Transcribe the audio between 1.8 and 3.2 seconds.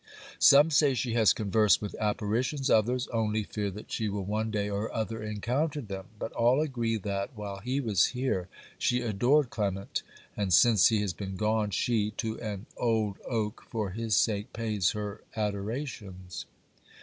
apparitions, others